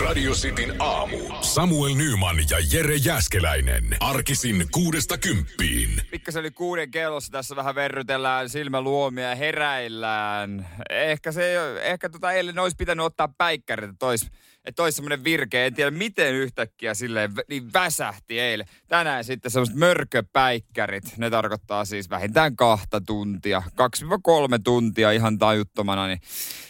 [0.00, 1.18] Radio Cityn aamu.
[1.40, 3.96] Samuel Nyman ja Jere Jäskeläinen.
[4.00, 5.88] Arkisin kuudesta kymppiin.
[6.10, 10.68] Pikkasen oli kuuden kellossa tässä vähän verrytellään silmäluomia heräillään.
[10.90, 14.26] Ehkä se ehkä tota eilen olisi pitänyt ottaa päikkärit, että olisi
[14.64, 15.66] että olisi semmoinen virke.
[15.66, 18.66] En tiedä miten yhtäkkiä silleen niin väsähti eilen.
[18.88, 21.04] Tänään sitten semmoiset mörköpäikkärit.
[21.16, 23.62] Ne tarkoittaa siis vähintään kahta tuntia.
[23.66, 23.72] 2-3
[24.64, 26.06] tuntia ihan tajuttomana.
[26.06, 26.20] Niin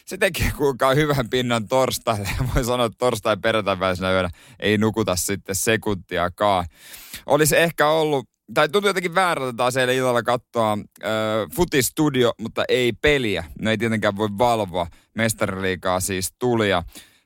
[0.07, 2.29] se tekee kuulkaa hyvän pinnan torstaille.
[2.55, 6.67] Voi sanoa, että torstai perjantaiväisenä yönä ei nukuta sitten sekuntiakaan.
[7.27, 11.11] Olisi ehkä ollut tai tuntui jotenkin väärältä taas eilen illalla katsoa äh,
[11.57, 13.45] futistudio, mutta ei peliä.
[13.61, 14.87] Ne ei tietenkään voi valvoa.
[15.15, 16.83] Mestariliikaa siis tuli ja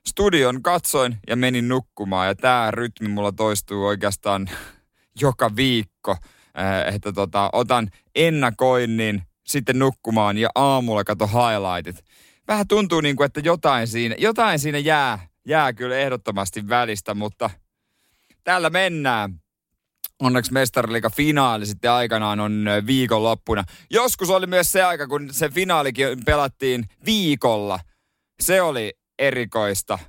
[0.07, 2.27] studion katsoin ja menin nukkumaan.
[2.27, 4.49] Ja tämä rytmi mulla toistuu oikeastaan
[5.21, 6.11] joka viikko.
[6.59, 12.05] Äh, että tota, otan ennakoinnin, sitten nukkumaan ja aamulla kato highlightit.
[12.47, 17.49] Vähän tuntuu niin kuin, että jotain siinä, jotain siinä jää, jää kyllä ehdottomasti välistä, mutta
[18.43, 19.41] täällä mennään
[20.19, 23.63] onneksi mestariliiga finaali sitten aikanaan on viikonloppuna.
[23.89, 27.79] Joskus oli myös se aika, kun se finaalikin pelattiin viikolla.
[28.39, 29.99] Se oli erikoista.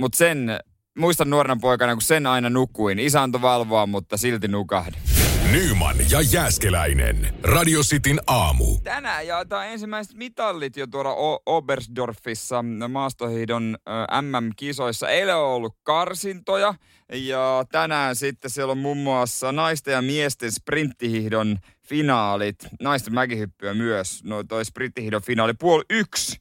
[0.00, 0.58] Mutta sen,
[0.98, 2.98] muistan nuorena poikana, kun sen aina nukuin.
[2.98, 5.13] Isä antoi valvoa, mutta silti nukahdin.
[5.52, 7.34] Nyman ja Jäskeläinen.
[7.42, 8.64] Radio Cityn aamu.
[8.84, 13.90] Tänään jaetaan ensimmäiset mitallit jo tuolla O- Oberstdorfissa maastohiidon ö,
[14.22, 15.08] MM-kisoissa.
[15.08, 16.74] Eilen on ollut karsintoja
[17.12, 21.58] ja tänään sitten siellä on muun muassa naisten ja miesten sprinttihiidon
[21.88, 22.56] finaalit.
[22.82, 24.24] Naisten mäkihyppyä myös.
[24.24, 26.36] No toi sprinttihiidon finaali puoli yksi.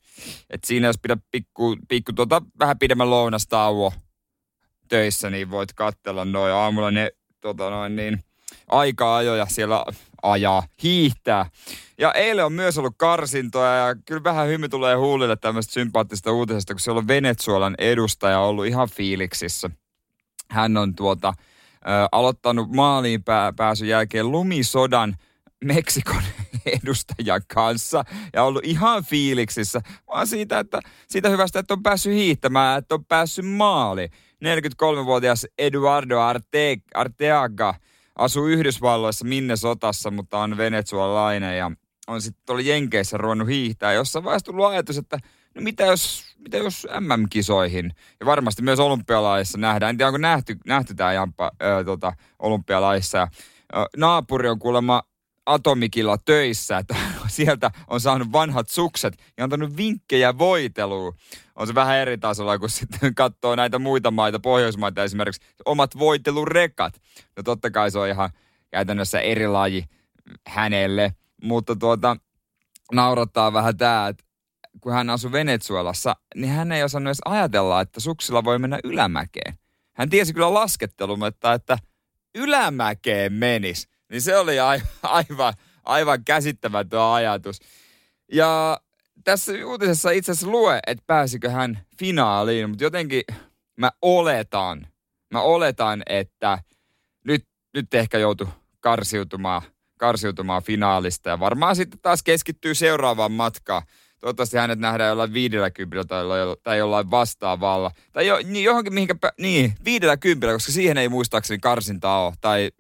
[0.50, 3.94] Et siinä jos pidä pikku, pikku tota, vähän pidemmän lounastauo
[4.90, 8.20] töissä, niin voit katsella noin aamulla ne tota noin niin,
[8.70, 9.86] aika ajoja siellä
[10.24, 11.46] ajaa, hiihtää.
[11.98, 16.74] Ja eilen on myös ollut karsintoja ja kyllä vähän hymy tulee huulille tämmöistä sympaattista uutisesta,
[16.74, 19.70] kun siellä on Venezuelan edustaja ollut ihan fiiliksissä.
[20.52, 21.34] Hän on tuota,
[21.76, 25.16] ö, aloittanut maaliin pää, pääsyn jälkeen lumisodan
[25.64, 26.24] Meksikon
[26.84, 32.78] edustajan kanssa ja ollut ihan fiiliksissä, vaan siitä, että, siitä hyvästä, että on päässyt hiihtämään,
[32.78, 34.10] että on päässyt maaliin.
[34.46, 37.76] 43-vuotias Eduardo Arte, Arteaga
[38.16, 41.72] asuu Yhdysvalloissa Minnesotassa, mutta on venezuelalainen ja
[42.08, 43.94] on sitten tuolla Jenkeissä ruvennut hiihtää.
[43.94, 45.18] Jossain vaiheessa tullut ajatus, että
[45.56, 49.90] no mitä jos, mitä jos MM-kisoihin ja varmasti myös olympialaissa nähdään.
[49.90, 53.18] En tiedä, onko nähty, nähty tämä Jampa ö, tota, olympialaissa.
[53.18, 53.28] Ja,
[53.76, 55.04] ö, naapuri on kuulemma
[55.46, 56.96] atomikilla töissä, että
[57.28, 61.14] sieltä on saanut vanhat sukset ja antanut vinkkejä voiteluun.
[61.56, 67.02] On se vähän eri tasolla, kun sitten katsoo näitä muita maita, Pohjoismaita esimerkiksi, omat voitelurekat.
[67.38, 68.30] No totta kai se on ihan
[68.72, 69.86] käytännössä eri laji
[70.48, 72.18] hänelle, mutta tuota,
[72.92, 74.24] naurattaa vähän tämä, että
[74.82, 79.58] kun hän asui Venezuelassa, niin hän ei osannut edes ajatella, että suksilla voi mennä ylämäkeen.
[79.94, 81.78] Hän tiesi kyllä laskettelun, mutta että
[82.36, 85.54] ylämäkeen menis, niin se oli ai- aivan,
[85.84, 87.60] aivan käsittämätön ajatus.
[88.32, 88.80] Ja
[89.24, 93.24] tässä uutisessa itse asiassa lue, että pääsikö hän finaaliin, mutta jotenkin
[93.78, 94.88] mä oletan,
[95.32, 96.60] mä oletan, että
[97.24, 99.62] nyt, nyt ehkä joutu karsiutumaan,
[100.00, 103.82] karsiutumaan finaalista ja varmaan sitten taas keskittyy seuraavaan matkaan.
[104.20, 106.26] Toivottavasti hänet nähdään jollain 50 tai
[106.64, 107.92] tai jollain vastaavalla.
[108.12, 112.34] Tai jo, niin johonkin mihinkä, niin, 50, koska siihen ei muistaakseni karsintaa ole.
[112.42, 112.72] Tai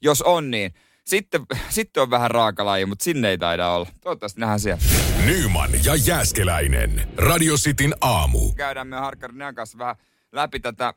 [0.00, 3.86] jos on, niin sitten, sitten on vähän raakalaji, mutta sinne ei taida olla.
[4.00, 4.82] Toivottavasti nähdään siellä.
[5.24, 7.08] Nyman ja Jäskeläinen.
[7.16, 8.52] Radio Cityn aamu.
[8.52, 9.96] Käydään me Harkkarin kanssa vähän
[10.32, 10.94] läpi tätä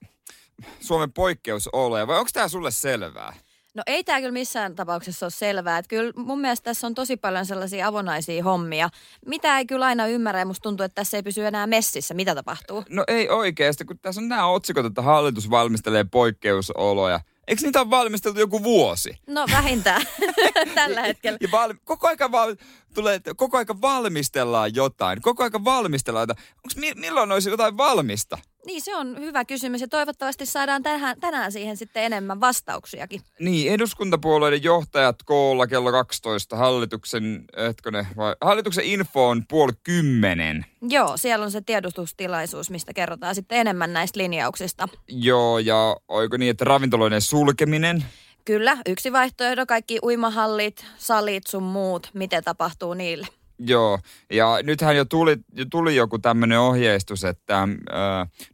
[0.80, 2.08] Suomen poikkeusoloja.
[2.08, 3.34] Vai onko tämä sulle selvää?
[3.74, 5.78] No ei tämä kyllä missään tapauksessa ole selvää.
[5.78, 8.90] Että kyllä mun mielestä tässä on tosi paljon sellaisia avonaisia hommia,
[9.26, 12.14] mitä ei kyllä aina ymmärrä ja musta tuntuu, että tässä ei pysy enää messissä.
[12.14, 12.84] Mitä tapahtuu?
[12.90, 17.20] No ei oikeasti, kun tässä on nämä otsikot, että hallitus valmistelee poikkeusoloja.
[17.48, 19.10] Eikö niitä ole valmisteltu joku vuosi?
[19.28, 20.02] No vähintään
[20.76, 21.38] tällä hetkellä.
[21.42, 22.56] Ja val- koko aika val-
[22.94, 25.22] tulee, että koko aika valmistellaan jotain.
[25.22, 26.40] Koko aika valmistellaan jotain.
[26.56, 28.38] Onko mi- milloin olisi jotain valmista?
[28.66, 33.22] Niin se on hyvä kysymys ja toivottavasti saadaan tänään, tänään siihen sitten enemmän vastauksiakin.
[33.40, 36.56] Niin, eduskuntapuolueiden johtajat koolla kello 12.
[36.56, 40.66] Hallituksen, hetkone, vai, hallituksen info on puoli kymmenen.
[40.90, 44.88] Joo, siellä on se tiedostustilaisuus, mistä kerrotaan sitten enemmän näistä linjauksista.
[45.08, 48.06] Joo, ja oiko niin, että ravintoloiden sulkeminen?
[48.46, 53.28] Kyllä, yksi vaihtoehto, kaikki uimahallit, salit sun muut, miten tapahtuu niille.
[53.66, 54.00] Joo,
[54.32, 57.96] ja nythän jo tuli, jo tuli joku tämmöinen ohjeistus, että ö,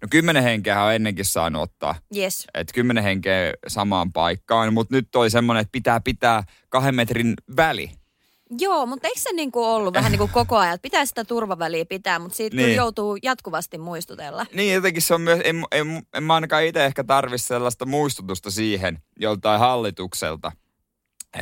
[0.02, 1.96] no kymmenen henkeä on ennenkin saanut ottaa.
[2.16, 2.48] Yes.
[2.54, 7.92] Että kymmenen henkeä samaan paikkaan, mutta nyt toi semmoinen, että pitää pitää kahden metrin väli.
[8.60, 11.86] Joo, mutta eikö se niinku ollut vähän niin kuin koko ajan, että pitää sitä turvaväliä
[11.86, 12.66] pitää, mutta siitä niin.
[12.66, 12.76] Niin.
[12.76, 14.46] joutuu jatkuvasti muistutella.
[14.54, 18.52] Niin, jotenkin se on myös, en, en, en mä ainakaan itse ehkä tarvi sellaista muistutusta
[18.52, 20.52] siihen joltain hallitukselta,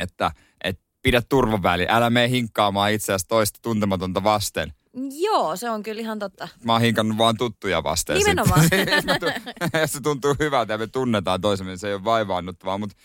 [0.02, 0.44] että et
[1.06, 4.72] pidä turvaväli, älä mene hinkkaamaan itseäsi toista tuntematonta vasten.
[5.10, 6.48] Joo, se on kyllä ihan totta.
[6.64, 8.16] Mä oon hinkannut vaan tuttuja vasten.
[8.16, 8.60] Nimenomaan.
[9.80, 12.96] Jos, se tuntuu hyvältä ja me tunnetaan toisemme, niin se ei ole vaivaannuttavaa, mutta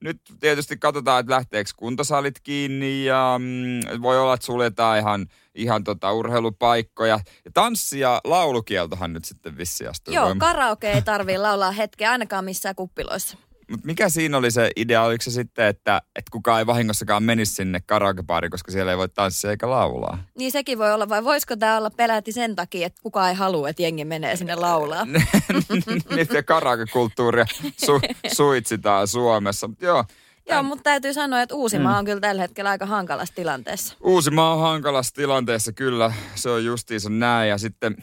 [0.00, 5.84] nyt tietysti katsotaan, että lähteekö kuntosalit kiinni ja mm, voi olla, että suljetaan ihan, ihan
[5.84, 7.20] tota urheilupaikkoja.
[7.44, 10.52] Ja tanssi- ja laulukieltohan nyt sitten vissi astuu Joo, voimaan.
[10.52, 13.38] karaoke ei tarvii laulaa hetkeä ainakaan missään kuppiloissa.
[13.70, 15.02] Mut mikä siinä oli se idea?
[15.02, 19.08] Oliko se sitten, että, että kukaan ei vahingossakaan menisi sinne karaokebaariin, koska siellä ei voi
[19.08, 20.18] tanssia eikä laulaa?
[20.38, 23.68] Niin sekin voi olla, vai voisiko tämä olla peläti sen takia, että kukaan ei halua,
[23.68, 25.06] että jengi menee sinne laulaa?
[26.16, 27.46] Niitä karaokekulttuuria
[27.86, 28.00] su,
[28.32, 29.68] suitsitaan Suomessa.
[29.68, 30.04] Mut joo,
[30.50, 31.98] Joo, mutta täytyy sanoa, että Uusimaa Mm.
[31.98, 33.96] on kyllä tällä hetkellä aika hankalassa tilanteessa.
[34.00, 36.12] Uusimaa on hankalassa tilanteessa, kyllä.
[36.34, 37.48] Se on justiinsa näin.
[37.50, 37.96] Ja sitten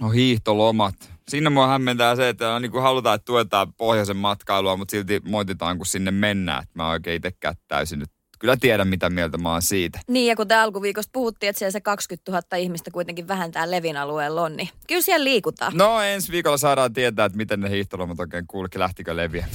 [0.00, 0.94] on hiihtolomat.
[1.28, 5.76] Siinä mua hämmentää se, että niin kuin halutaan, että tuetaan pohjoisen matkailua, mutta silti moititaan,
[5.76, 6.62] kun sinne mennään.
[6.62, 10.00] Että mä oikein itsekään täysin nyt kyllä tiedän, mitä mieltä mä oon siitä.
[10.08, 13.96] Niin, ja kun te alkuviikosta puhuttiin, että siellä se 20 000 ihmistä kuitenkin vähentää Levin
[13.96, 15.72] alueella on, niin kyllä siellä liikutaan.
[15.76, 19.46] No ensi viikolla saadaan tietää, että miten ne hiihtolomat oikein kulki, lähtikö leviä.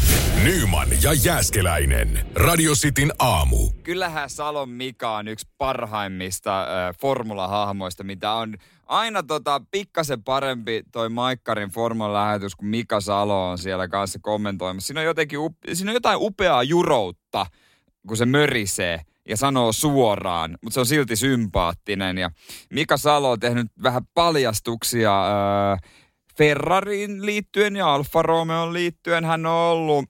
[0.43, 2.25] Nyman ja Jääskeläinen.
[2.35, 3.69] Radio Cityn aamu.
[3.83, 8.55] Kyllähän Salon Mika on yksi parhaimmista äh, formulahahmoista, mitä on
[8.85, 14.87] aina tota, pikkasen parempi toi Maikkarin formulähetys, kun Mika Salo on siellä kanssa kommentoimassa.
[14.87, 15.39] Siinä on, jotenkin,
[15.73, 17.45] siinä on jotain upeaa juroutta,
[18.09, 22.17] kun se mörisee ja sanoo suoraan, mutta se on silti sympaattinen.
[22.17, 22.29] Ja
[22.73, 25.23] Mika Salo on tehnyt vähän paljastuksia
[25.71, 25.79] äh,
[26.37, 29.25] Ferrariin liittyen ja Alfa Romeoon liittyen.
[29.25, 30.05] Hän on ollut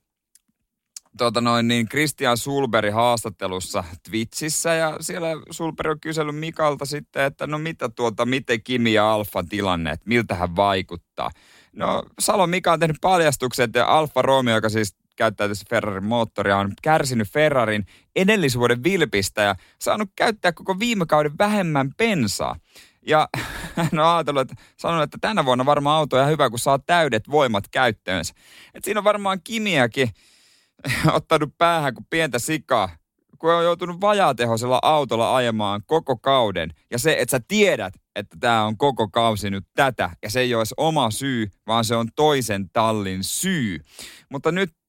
[1.18, 7.46] tota noin, niin Christian Sulberin haastattelussa Twitchissä ja siellä Sulberi on kysellyt Mikalta sitten, että
[7.46, 11.30] no mitä tuota, miten Kimi ja Alfa tilanne, että miltä hän vaikuttaa.
[11.72, 16.58] No Salo Mika on tehnyt paljastuksen, että Alfa Romeo, joka siis käyttää tässä Ferrarin moottoria,
[16.58, 17.86] on kärsinyt Ferrarin
[18.16, 22.56] edellisvuoden vilpistä ja saanut käyttää koko viime kauden vähemmän bensaa.
[23.06, 23.28] Ja
[23.76, 26.78] hän on ajatellut, että sanonut, että tänä vuonna varmaan auto on ihan hyvä, kun saa
[26.78, 28.34] täydet voimat käyttöönsä.
[28.74, 30.10] Et siinä on varmaan Kimiäkin
[31.12, 32.88] ottanut päähän kuin pientä sikaa,
[33.38, 36.70] kun on joutunut vajaatehoisella autolla ajamaan koko kauden.
[36.90, 40.54] Ja se, että sä tiedät, että tämä on koko kausi nyt tätä, ja se ei
[40.54, 43.80] ole edes oma syy, vaan se on toisen tallin syy.
[44.30, 44.79] Mutta nyt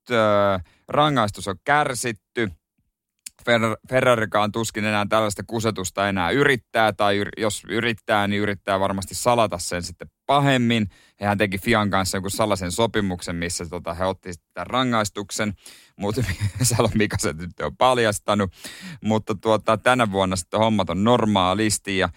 [0.87, 2.51] rangaistus on kärsitty.
[3.41, 9.15] Fer- Ferrarikaan tuskin enää tällaista kusetusta enää yrittää, tai yr- jos yrittää, niin yrittää varmasti
[9.15, 10.87] salata sen sitten pahemmin.
[11.21, 15.53] Hehän teki Fian kanssa jonkun salaisen sopimuksen, missä tota, he otti tämän rangaistuksen,
[15.95, 16.23] mutta
[16.63, 18.51] Salon Mika se nyt on paljastanut.
[19.03, 22.09] Mutta tuota, tänä vuonna sitten hommat on normaalisti ja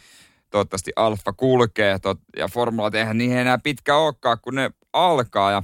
[0.50, 5.50] toivottavasti Alfa kulkee tot, ja Formulat eihän niihin enää pitkä olekaan, kun ne alkaa.
[5.50, 5.62] Ja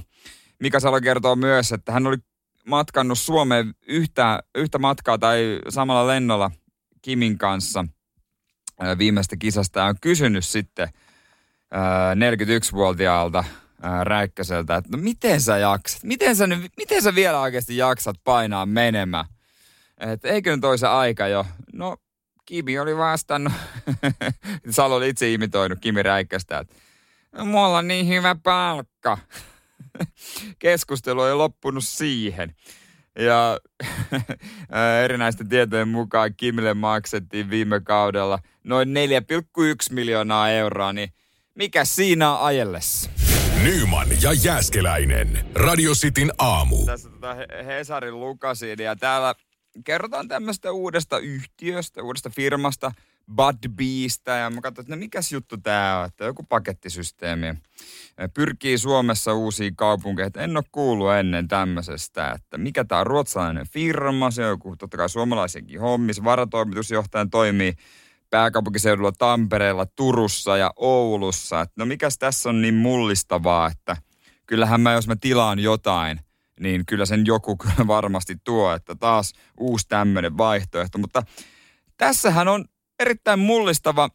[0.61, 2.17] Mika Salo kertoo myös, että hän oli
[2.65, 6.51] matkannut Suomeen yhtä, yhtä matkaa tai samalla lennolla
[7.01, 7.85] Kimin kanssa
[8.97, 10.89] viimeistä kisasta ja on kysynyt sitten
[11.71, 13.43] ää, 41-vuotiaalta
[13.81, 16.03] ää, Räikköseltä, että no miten sä jaksat?
[16.03, 19.25] Miten sä, nyt- miten sä vielä oikeasti jaksat painaa menemään?
[19.97, 21.45] Että eikö nyt se aika jo?
[21.73, 21.97] No
[22.45, 23.53] Kimi oli vastannut,
[24.69, 26.75] Salo oli itse imitoinut Kimi Räikköstä, että
[27.31, 29.17] no, mulla on niin hyvä palkka.
[30.59, 32.55] Keskustelu ei loppunut siihen.
[33.19, 33.59] Ja
[35.03, 41.13] erinäisten tietojen mukaan Kimille maksettiin viime kaudella noin 4,1 miljoonaa euroa, niin
[41.55, 43.09] mikä siinä on ajellessa?
[43.63, 45.45] Nyman ja Jääskeläinen.
[45.55, 46.85] Radio Cityn aamu.
[46.85, 49.35] Tässä tota He- Hesarin lukasin ja täällä
[49.83, 52.91] kerrotaan tämmöistä uudesta yhtiöstä, uudesta firmasta,
[53.35, 57.55] Budbeesta ja mä katsoin, että no mikäs juttu tää on, että joku pakettisysteemi.
[58.33, 63.67] Pyrkii Suomessa uusiin kaupunkeihin, että en ole kuullut ennen tämmöisestä, että mikä tää on ruotsalainen
[63.67, 67.73] firma, se on joku totta kai suomalaisenkin hommis, varatoimitusjohtajan toimii
[68.29, 71.61] pääkaupunkiseudulla Tampereella, Turussa ja Oulussa.
[71.61, 73.97] Että no mikäs tässä on niin mullistavaa, että
[74.45, 76.19] kyllähän mä, jos mä tilaan jotain,
[76.59, 80.97] niin kyllä sen joku kyllä varmasti tuo, että taas uusi tämmöinen vaihtoehto.
[80.97, 81.23] Mutta
[81.97, 82.65] tässähän on
[83.01, 84.09] erittäin mullistava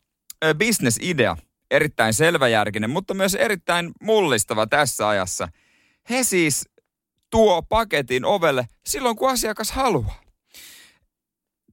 [0.56, 1.36] bisnesidea,
[1.70, 5.48] erittäin selväjärkinen, mutta myös erittäin mullistava tässä ajassa.
[6.10, 6.68] He siis
[7.30, 10.26] tuo paketin ovelle silloin, kun asiakas haluaa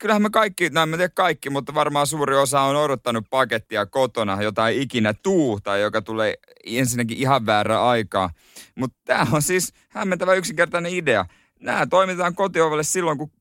[0.03, 4.41] kyllähän me kaikki, no en tiedä kaikki, mutta varmaan suuri osa on odottanut pakettia kotona,
[4.41, 6.33] jota ei ikinä tuu tai joka tulee
[6.65, 8.29] ensinnäkin ihan väärä aikaa.
[8.75, 11.25] Mutta tämä on siis hämmentävä yksinkertainen idea.
[11.59, 13.31] Nämä toimitetaan kotiovelle silloin, kun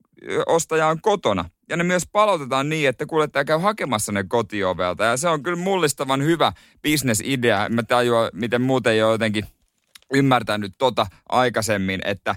[0.46, 1.44] ostaja on kotona.
[1.68, 5.04] Ja ne myös palautetaan niin, että kuljettaja käy hakemassa ne kotiovelta.
[5.04, 6.52] Ja se on kyllä mullistavan hyvä
[6.82, 7.68] bisnesidea.
[7.68, 9.44] Mä tajua, miten muuten jo jotenkin
[10.14, 12.34] ymmärtänyt tota aikaisemmin, että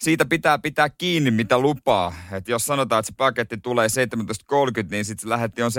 [0.00, 2.14] siitä pitää pitää kiinni, mitä lupaa.
[2.32, 5.70] Et jos sanotaan, että se paketti tulee 17.30, niin sitten se lähetti on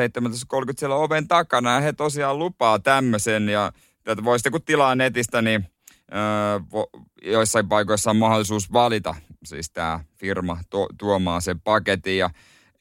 [0.62, 3.50] 17.30 siellä oven takana ja he tosiaan lupaa tämmöisen.
[3.50, 3.72] Ja
[4.04, 5.66] tätä voisitte kun tilaa netistä, niin
[6.14, 6.84] öö,
[7.24, 9.16] joissain paikoissa on mahdollisuus valita
[9.46, 12.30] siis tämä firma to, tuomaan sen paketin ja,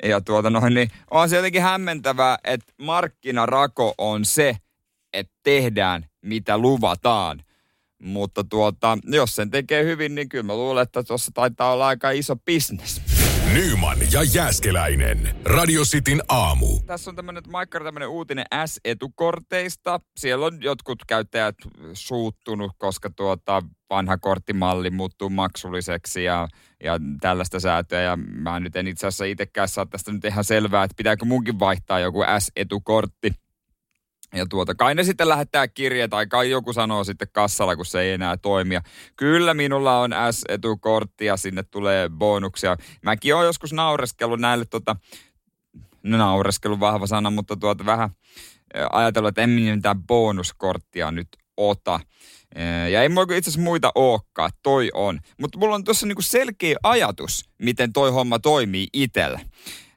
[0.03, 4.57] ja tuota noin, niin on se jotenkin hämmentävää, että markkinarako on se,
[5.13, 7.45] että tehdään mitä luvataan.
[7.99, 12.11] Mutta tuota, jos sen tekee hyvin, niin kyllä mä luulen, että tuossa taitaa olla aika
[12.11, 13.14] iso bisnes.
[13.55, 15.37] Nyman ja Jääskeläinen.
[15.45, 16.81] Radio Cityn aamu.
[16.87, 20.01] Tässä on tämmöinen, Maikkari tämmöinen uutinen S-etukorteista.
[20.17, 21.55] Siellä on jotkut käyttäjät
[21.93, 26.49] suuttunut, koska tuota vanha korttimalli muuttuu maksulliseksi ja,
[26.85, 28.01] ja tällaista säätöä.
[28.01, 31.59] Ja mä nyt en itse asiassa itsekään saa tästä nyt ihan selvää, että pitääkö munkin
[31.59, 33.33] vaihtaa joku S-etukortti.
[34.35, 38.01] Ja tuota, kai ne sitten lähettää kirjeet, tai kai joku sanoo sitten kassalla, kun se
[38.01, 38.83] ei enää toimia.
[39.17, 42.77] Kyllä minulla on S-etukortti ja sinne tulee bonuksia.
[43.03, 44.97] Mäkin olen joskus naureskellut näille, tota,
[46.03, 48.11] no naureskellut vahva sana, mutta tuota vähän
[48.93, 52.01] ajatellut, että en minä mitään bonuskorttia nyt ota.
[52.91, 55.21] Ja ei mulla itse asiassa muita olekaan, toi on.
[55.41, 59.41] Mutta mulla on tuossa niinku selkeä ajatus, miten toi homma toimii itsellä.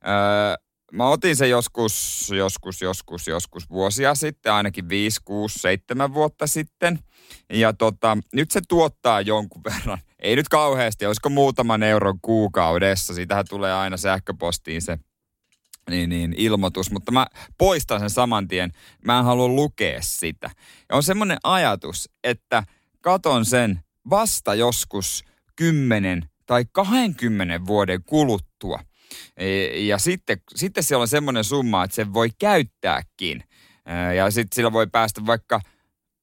[0.07, 6.47] Öö, mä otin se joskus, joskus, joskus, joskus vuosia sitten, ainakin 5, 6, 7 vuotta
[6.47, 6.99] sitten.
[7.53, 9.97] Ja tota, nyt se tuottaa jonkun verran.
[10.19, 13.13] Ei nyt kauheasti, olisiko muutaman euron kuukaudessa.
[13.13, 14.99] Siitähän tulee aina sähköpostiin se
[15.89, 17.27] niin, niin, ilmoitus, mutta mä
[17.57, 18.71] poistan sen saman tien.
[19.05, 20.49] Mä en halua lukea sitä.
[20.89, 22.63] Ja on semmoinen ajatus, että
[23.01, 23.79] katon sen
[24.09, 25.23] vasta joskus
[25.55, 28.79] 10 tai 20 vuoden kuluttua.
[29.37, 33.43] E, ja sitten, sitten siellä on semmoinen summa, että se voi käyttääkin.
[33.85, 35.61] E, ja sitten sillä voi päästä vaikka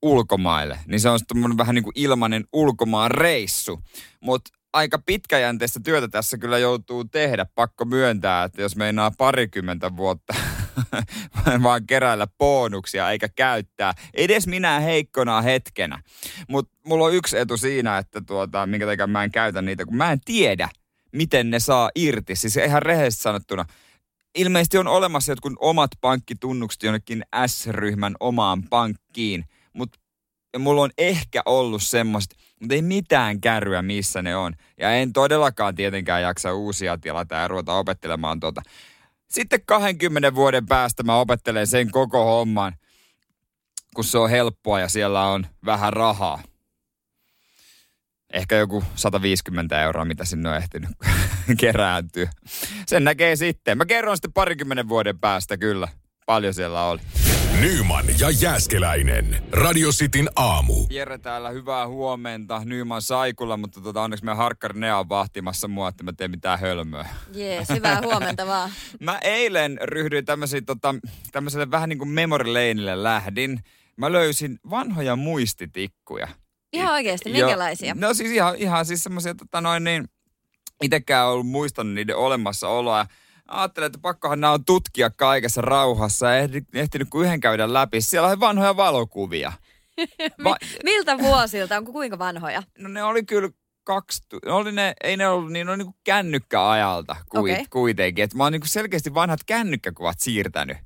[0.03, 0.79] ulkomaille.
[0.87, 3.81] Niin se on sitten vähän niin kuin ilmainen ulkomaan reissu.
[4.21, 7.47] Mutta aika pitkäjänteistä työtä tässä kyllä joutuu tehdä.
[7.55, 10.35] Pakko myöntää, että jos meinaa parikymmentä vuotta
[11.63, 13.93] vaan keräillä bonuksia eikä käyttää.
[14.15, 16.03] Edes minä heikkona hetkenä.
[16.49, 19.97] Mutta mulla on yksi etu siinä, että tuota, minkä takia mä en käytä niitä, kun
[19.97, 20.69] mä en tiedä,
[21.15, 22.37] miten ne saa irti.
[22.37, 23.65] Siis ihan rehellisesti sanottuna.
[24.35, 29.99] Ilmeisesti on olemassa jotkut omat pankkitunnukset jonnekin S-ryhmän omaan pankkiin, mutta
[30.59, 34.53] mulla on ehkä ollut semmoista, mutta ei mitään kärryä, missä ne on.
[34.79, 38.63] Ja en todellakaan tietenkään jaksa uusia tilata ja ruveta opettelemaan tuota.
[39.29, 42.73] Sitten 20 vuoden päästä mä opettelen sen koko homman,
[43.95, 46.43] kun se on helppoa ja siellä on vähän rahaa
[48.35, 50.91] ehkä joku 150 euroa, mitä sinne on ehtinyt
[51.61, 52.31] kerääntyä.
[52.87, 53.79] Sen näkee sitten.
[53.79, 55.89] Mä kerron sitten parikymmenen vuoden päästä kyllä.
[56.27, 57.01] Paljon siellä oli.
[57.61, 59.43] Nyman ja Jääskeläinen.
[59.53, 60.87] Radio Cityn aamu.
[60.91, 62.63] Jere täällä, hyvää huomenta.
[62.65, 66.59] Nyman Saikulla, mutta tota, onneksi meidän harkkari Nea on vahtimassa mua, että mä teen mitään
[66.59, 67.09] hölmöä.
[67.35, 68.71] Jees, hyvää huomenta vaan.
[69.01, 70.25] mä eilen ryhdyin
[70.67, 70.95] tota,
[71.33, 73.61] tämmöiselle vähän niin kuin memory laneille lähdin.
[73.97, 76.29] Mä löysin vanhoja muistitikkuja.
[76.75, 77.95] Ihan oikeasti, minkälaisia?
[77.99, 80.09] no siis ihan, ihan siis semmoisia, tota noin niin,
[80.83, 83.07] itekään ollut muistanut niiden olemassaoloa.
[83.49, 88.01] Ajattelin, että pakkohan nämä on tutkia kaikessa rauhassa ja ehtinyt kuin yhden käydä läpi.
[88.01, 89.53] Siellä on vanhoja valokuvia.
[90.45, 91.77] Va- Miltä vuosilta?
[91.77, 92.63] Onko kuinka vanhoja?
[92.79, 93.51] No ne oli kyllä
[93.85, 97.65] kaksi, ne oli ne, ei ne ollut, niin ne oli niin kuin kännykkäajalta kuit, okay.
[97.71, 98.25] kuitenkin.
[98.25, 100.77] Et mä oon niin kuin selkeästi vanhat kännykkäkuvat siirtänyt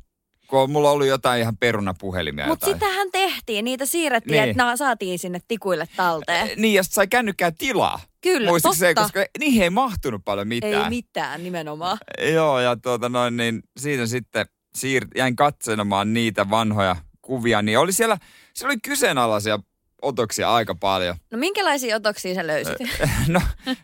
[0.49, 2.47] kun mulla ollut jotain ihan perunapuhelimia.
[2.47, 4.51] Mutta sitähän tehtiin, niitä siirrettiin, niin.
[4.51, 6.51] että saatiin sinne tikuille talteen.
[6.57, 8.01] Niin, ja sai kännykkää tilaa.
[8.21, 8.75] Kyllä, totta.
[8.75, 10.85] se, koska niihin ei mahtunut paljon mitään.
[10.85, 11.99] Ei mitään, nimenomaan.
[12.33, 14.47] Joo, ja tuota noin, niin siinä sitten
[14.79, 18.19] siir- jäin katselemaan niitä vanhoja kuvia, niin oli siellä,
[18.55, 19.59] siellä oli kyseenalaisia
[20.03, 21.17] otoksia aika paljon.
[21.31, 22.79] No minkälaisia otoksia sä löysit?
[23.29, 23.41] no,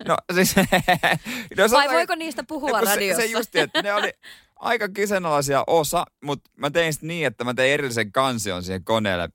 [0.09, 0.57] no siis...
[1.57, 3.23] no, Vai voiko niistä puhua no, radiossa?
[3.23, 4.13] Se, se justi, että ne oli,
[4.65, 9.29] aika kyseenalaisia osa, mutta mä tein sitten niin, että mä tein erillisen kansion siihen koneelle,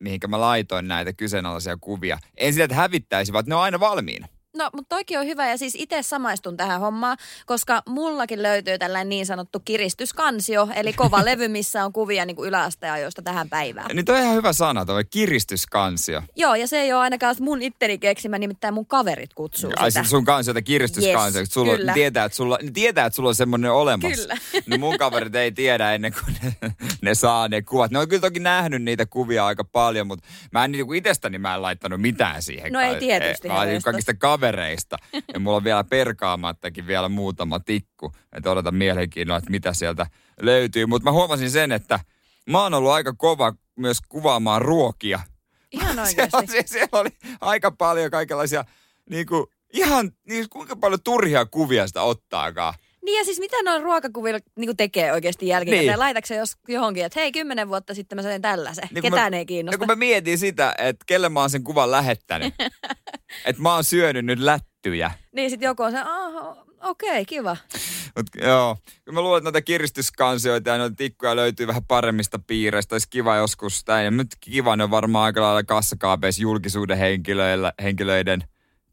[0.00, 2.18] mihinkä mä laitoin näitä kyseenalaisia kuvia.
[2.36, 4.28] En sitä, että hävittäisi, vaan ne on aina valmiina.
[4.56, 7.16] No, mutta toikin on hyvä ja siis itse samaistun tähän hommaan,
[7.46, 12.48] koska mullakin löytyy tällainen niin sanottu kiristyskansio, eli kova levy, missä on kuvia niin kuin
[12.48, 13.90] yläasteajoista tähän päivään.
[13.94, 16.22] Niin toi on ihan hyvä sana, toi kiristyskansio.
[16.36, 20.04] Joo, ja se ei ole ainakaan mun itteni keksimä, nimittäin mun kaverit kutsuu Ai sitä.
[20.04, 21.92] sun kansiota kiristyskansio, yes, sulla kyllä.
[21.92, 24.22] tietää, että sulla, tietää, että sulla on semmoinen olemassa.
[24.22, 24.36] Kyllä.
[24.66, 27.90] No mun kaverit ei tiedä ennen kuin ne, ne saa ne kuvat.
[27.90, 31.54] Ne on kyllä toki nähnyt niitä kuvia aika paljon, mutta mä en niin itsestäni mä
[31.54, 32.72] en laittanut mitään siihen.
[32.72, 33.48] No ei tietysti.
[33.84, 34.96] Kaikista kavereista.
[35.32, 38.12] Ja mulla on vielä perkaamattakin vielä muutama tikku.
[38.32, 40.06] Että odotan mielenkiinnolla, että mitä sieltä
[40.40, 40.86] löytyy.
[40.86, 42.00] Mutta mä huomasin sen, että
[42.50, 45.20] mä oon ollut aika kova myös kuvaamaan ruokia.
[45.72, 46.46] Ihan oikeasti.
[46.46, 48.64] Siellä, siellä oli aika paljon kaikenlaisia,
[49.10, 52.74] niin kuin, ihan, niin kuinka paljon turhia kuvia sitä ottaakaan.
[53.04, 55.86] Niin ja siis mitä noin ruokakuvilla niin tekee oikeasti jälkikäteen?
[55.86, 55.98] Niin.
[55.98, 58.88] Laitatko se jos johonkin, että hei kymmenen vuotta sitten mä söin tällaisen.
[58.90, 59.76] Niin Ketään mä, ei kiinnosta.
[59.76, 62.54] No kun mä mietin sitä, että kelle mä oon sen kuvan lähettänyt.
[63.46, 65.10] että mä oon syönyt nyt lättyjä.
[65.32, 65.98] Niin sit joku on se,
[66.82, 67.56] okei, okay, kiva.
[68.16, 72.94] Mut, joo, kun mä luulen, että noita kiristyskansioita ja noita tikkuja löytyy vähän paremmista piireistä.
[72.94, 73.84] Olisi kiva joskus.
[74.04, 76.98] Ja nyt kiva ne on varmaan aika lailla kassakaapeissa julkisuuden
[77.82, 78.44] henkilöiden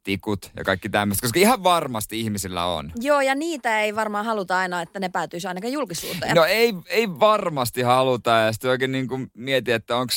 [0.10, 2.92] tikut ja kaikki tämmöistä, koska ihan varmasti ihmisillä on.
[2.96, 6.36] Joo, ja niitä ei varmaan haluta aina, että ne päätyisi ainakaan julkisuuteen.
[6.36, 10.14] No ei, ei varmasti haluta, ja sitten oikein niin kuin mietin, että onko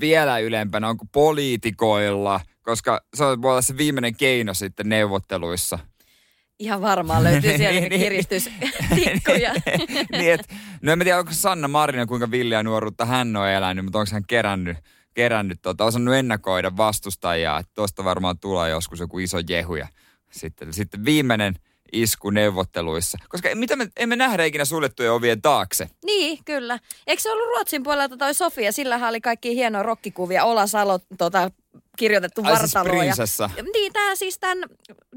[0.00, 5.78] vielä ylempänä, onko poliitikoilla, koska se voi olla se viimeinen keino sitten neuvotteluissa.
[6.58, 9.52] Ihan varmaan löytyy siellä niin, kiristystikkuja.
[10.18, 10.48] niin, et,
[10.82, 14.24] no en tiedä, onko Sanna Marina, kuinka villiä nuoruutta hän on elänyt, mutta onko hän
[14.26, 14.76] kerännyt
[15.18, 19.88] kerännyt, tota, osannut ennakoida vastustajaa, että tuosta varmaan tulee joskus joku iso jehu ja
[20.30, 21.54] sitten, sitten viimeinen
[21.92, 23.18] isku neuvotteluissa.
[23.28, 25.90] Koska mitä me emme nähdä ikinä suljettujen ovien taakse.
[26.04, 26.78] Niin, kyllä.
[27.06, 28.72] Eikö se ollut Ruotsin puolelta toi Sofia?
[28.72, 30.44] Sillä oli kaikki hienoja rokkikuvia.
[30.44, 31.50] Ola Salo tota,
[31.98, 33.14] kirjoitettu Ai siis vartaloja.
[33.14, 33.38] Siis
[33.72, 34.58] niin, tämä siis tämän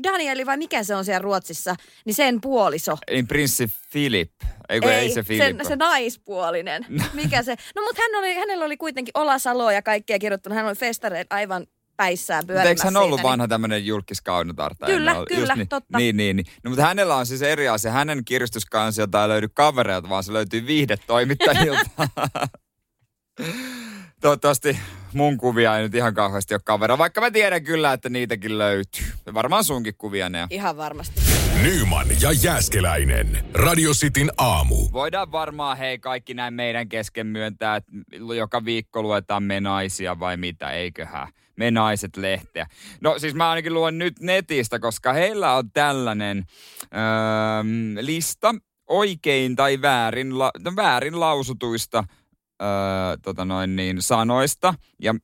[0.03, 2.97] Danieli vai mikä se on siellä Ruotsissa, niin sen puoliso.
[3.09, 4.31] Niin prinssi Philip.
[4.69, 5.61] Ei, ei, ei se Philip.
[5.61, 6.85] Se, se naispuolinen.
[7.13, 7.55] Mikä se?
[7.75, 10.55] No mutta hän oli, hänellä oli kuitenkin Olasalo ja kaikkea kirjoittanut.
[10.55, 13.49] Hän oli festareet aivan päissään pyörimässä Eikö hän ollut siitä, vanha niin...
[13.49, 14.85] tämmöinen julkiskaunotarta?
[14.85, 15.97] Kyllä, kyllä, Just niin, totta.
[15.97, 16.45] Niin, niin, niin.
[16.63, 17.91] No, mutta hänellä on siis eri asia.
[17.91, 21.89] Hänen kirjoituskansiota ei löydy kavereilta, vaan se löytyy viihdetoimittajilta.
[24.21, 24.77] Toivottavasti
[25.13, 29.05] mun kuvia ei nyt ihan kauheasti ole kavera, vaikka mä tiedän kyllä, että niitäkin löytyy.
[29.25, 31.21] Ja varmaan sunkin kuvia ne Ihan varmasti.
[31.63, 33.45] Nyman ja Jääskeläinen.
[33.53, 34.75] Radio Cityn aamu.
[34.91, 37.91] Voidaan varmaan hei kaikki näin meidän kesken myöntää, että
[38.35, 41.27] joka viikko luetaan me naisia vai mitä, eiköhän.
[41.55, 42.67] Me naiset lehteä.
[43.01, 46.45] No siis mä ainakin luen nyt netistä, koska heillä on tällainen
[46.83, 48.55] öö, lista
[48.87, 52.03] oikein tai väärin, la, no, väärin lausutuista–
[52.61, 55.15] öö, tota noin niin, sanoista ja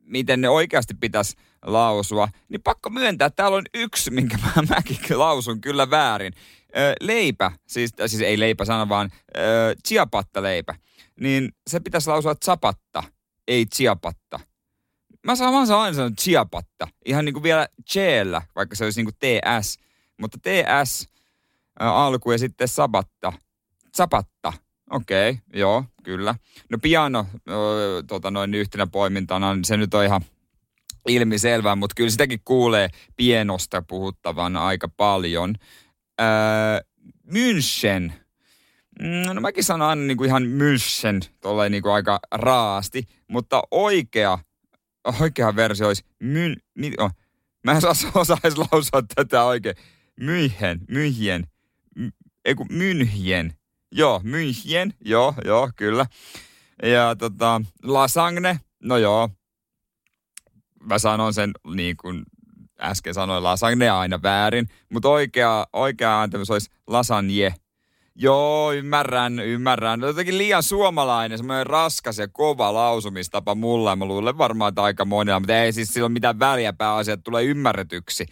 [0.00, 5.18] miten ne oikeasti pitäisi lausua, niin pakko myöntää, että täällä on yksi, minkä mä, mäkin
[5.18, 6.32] lausun kyllä väärin.
[6.76, 10.74] Öö, leipä, siis, siis ei leipä sana, vaan öö, chiapatta leipä.
[11.20, 13.02] Niin se pitäisi lausua zapatta,
[13.48, 14.40] ei chiapatta.
[15.26, 19.12] Mä saan, mä aina sanoa chiapatta, ihan niin kuin vielä cheellä, vaikka se olisi niin
[19.12, 19.78] kuin TS.
[20.20, 21.08] Mutta TS
[21.80, 23.32] alku ja sitten sabatta,
[23.96, 24.52] zapatta.
[24.92, 26.34] Okei, okay, joo, kyllä.
[26.70, 27.62] No piano no,
[28.06, 30.22] tota noin yhtenä poimintana, niin se nyt on ihan
[31.08, 35.54] ilmiselvää, mutta kyllä sitäkin kuulee pienosta puhuttavan aika paljon.
[36.20, 36.26] Öö,
[37.26, 38.12] München.
[39.00, 43.62] Mm, no mäkin sanon aina niin kuin ihan München, tolleen niin kuin aika raasti, mutta
[43.70, 44.38] oikea,
[45.20, 47.10] oikea versio olisi myn, mit, oh,
[47.64, 47.78] mä en
[48.14, 49.76] osaisi lausua tätä oikein.
[50.20, 51.46] München, München,
[52.44, 52.68] ei kun.
[53.94, 56.06] Joo, München, joo, joo, kyllä.
[56.82, 59.28] Ja tota, lasagne, no joo.
[60.82, 62.22] Mä sanon sen niin kuin
[62.80, 64.68] äsken sanoin, lasagne aina väärin.
[64.92, 67.54] Mutta oikea, oikea antamus olisi lasagne.
[68.14, 70.00] Joo, ymmärrän, ymmärrän.
[70.00, 73.96] No, jotenkin liian suomalainen, semmoinen raskas ja kova lausumistapa mulla.
[73.96, 77.24] Mä luulen varmaan, että aika monilla, mutta ei siis sillä ole mitään väliä pääasia, että
[77.24, 78.26] tulee ymmärretyksi.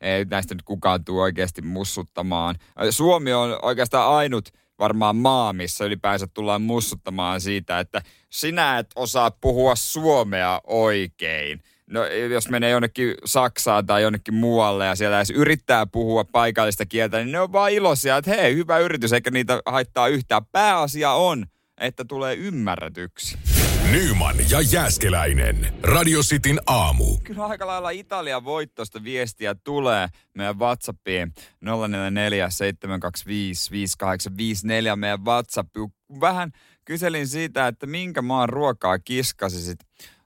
[0.00, 2.54] Ei näistä nyt kukaan tule oikeasti mussuttamaan.
[2.90, 9.30] Suomi on oikeastaan ainut varmaan maa, missä ylipäänsä tullaan mussuttamaan siitä, että sinä et osaa
[9.30, 11.60] puhua suomea oikein.
[11.86, 17.18] No jos menee jonnekin Saksaan tai jonnekin muualle ja siellä edes yrittää puhua paikallista kieltä,
[17.18, 20.46] niin ne on vaan iloisia, että hei, hyvä yritys, eikä niitä haittaa yhtään.
[20.52, 21.46] Pääasia on,
[21.78, 23.38] että tulee ymmärretyksi.
[23.92, 25.74] Nyman ja Jääskeläinen.
[25.82, 27.04] Radio Cityn aamu.
[27.24, 35.76] Kyllä aika lailla Italian voittosta viestiä tulee meidän WhatsAppiin 044 725 5854 meidän WhatsApp.
[36.20, 36.52] Vähän
[36.84, 39.78] kyselin siitä, että minkä maan ruokaa kiskasisit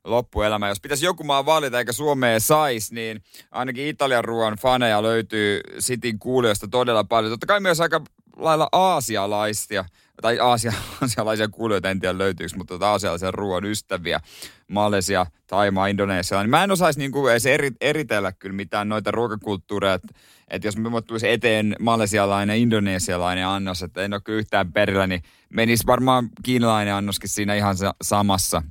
[0.04, 0.68] loppuelämä.
[0.68, 6.18] Jos pitäisi joku maa valita eikä Suomeen saisi, niin ainakin Italian ruoan faneja löytyy Sitin
[6.18, 7.32] kuulijoista todella paljon.
[7.32, 8.00] Totta kai myös aika
[8.36, 9.84] lailla aasialaisia
[10.22, 14.20] tai aasia, aasialaisia kuulijoita, en tiedä löytyykö, mutta tota aasialaisen ruoan ystäviä,
[14.68, 19.94] Malesia, Taimaa, Indonesia, niin mä en osaisi niinku edes eri, eritellä kyllä mitään noita ruokakulttuureja,
[19.94, 20.08] että
[20.50, 25.22] et jos me tulisi eteen malesialainen, indonesialainen annos, että en ole kyllä yhtään perillä, niin
[25.50, 28.62] menisi varmaan kiinalainen annoskin siinä ihan samassa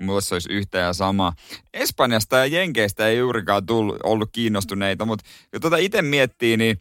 [0.00, 1.32] mulle se olisi yhtä ja sama.
[1.74, 6.80] Espanjasta ja Jenkeistä ei juurikaan tullut, ollut kiinnostuneita, mutta kun tuota itse miettii, niin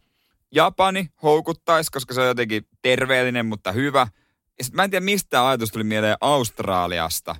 [0.55, 4.07] Japani houkuttaisi, koska se on jotenkin terveellinen, mutta hyvä.
[4.57, 7.35] Ja sit mä en tiedä, mistä ajatus tuli mieleen Australiasta.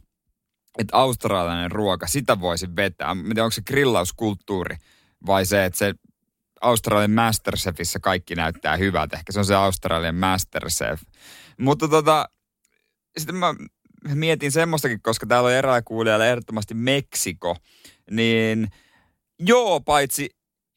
[0.78, 3.15] Että australialainen ruoka, sitä voisi vetää.
[3.15, 4.76] Mä en tiedä, onko se grillauskulttuuri
[5.26, 5.93] vai se, että se
[6.62, 9.17] Australian Masterchefissä kaikki näyttää hyvältä.
[9.17, 11.02] Ehkä se on se Australian Masterchef.
[11.60, 12.30] Mutta tota,
[13.17, 13.56] sitten mä
[14.13, 17.56] mietin semmoistakin, koska täällä on erää kuulijalla ehdottomasti Meksiko.
[18.12, 18.67] Niin
[19.39, 20.30] joo, paitsi